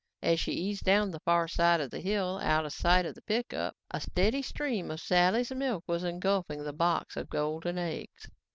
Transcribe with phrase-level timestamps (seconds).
[0.23, 3.21] As she eased down the far side of the hill out of sight of the
[3.21, 8.27] pickup, a steady stream of Sally's milk was engulfing the box of golden eggs.